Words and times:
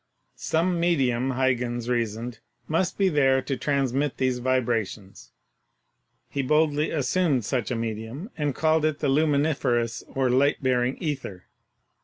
Some 0.33 0.79
medium, 0.79 1.29
Huygens 1.33 1.87
reasoned, 1.87 2.39
must 2.67 2.97
be 2.97 3.07
there 3.07 3.39
to 3.43 3.55
transmit 3.55 4.17
these 4.17 4.39
vibrations. 4.39 5.31
He 6.27 6.41
boldly 6.41 6.89
assumed 6.89 7.41
THE 7.41 7.43
SOURCES 7.43 7.53
OF 7.53 7.53
LIGHT 7.53 7.59
69 7.59 7.61
such 7.61 7.71
a 7.71 7.79
medium 7.99 8.29
and 8.35 8.55
called 8.55 8.83
it 8.83 8.97
the 8.97 9.09
Luminiferous 9.09 10.03
or 10.07 10.31
Light 10.31 10.63
bearing 10.63 10.97
Ether. 10.97 11.43